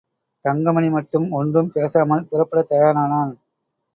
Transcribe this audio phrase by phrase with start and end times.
[0.45, 3.33] தங்கமணி மட்டும் ஒன்றும் பேசாமல் புறப்படத் தயாரானான்.